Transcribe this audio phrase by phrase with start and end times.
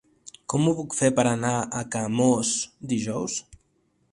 [0.53, 1.51] Com ho puc fer per anar
[1.81, 2.55] a Camós
[2.95, 3.37] dijous?